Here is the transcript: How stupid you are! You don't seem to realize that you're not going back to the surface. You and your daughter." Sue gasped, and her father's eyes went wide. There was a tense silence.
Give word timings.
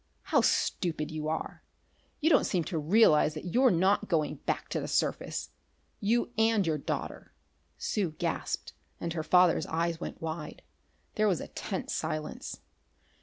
How 0.33 0.41
stupid 0.41 1.11
you 1.11 1.27
are! 1.27 1.61
You 2.21 2.31
don't 2.31 2.47
seem 2.47 2.63
to 2.63 2.79
realize 2.79 3.35
that 3.35 3.53
you're 3.53 3.69
not 3.69 4.07
going 4.09 4.37
back 4.47 4.67
to 4.69 4.81
the 4.81 4.87
surface. 4.87 5.51
You 5.99 6.31
and 6.39 6.65
your 6.65 6.79
daughter." 6.79 7.33
Sue 7.77 8.15
gasped, 8.17 8.73
and 8.99 9.13
her 9.13 9.21
father's 9.21 9.67
eyes 9.67 9.99
went 9.99 10.19
wide. 10.19 10.63
There 11.17 11.27
was 11.27 11.39
a 11.39 11.49
tense 11.49 11.93
silence. 11.93 12.61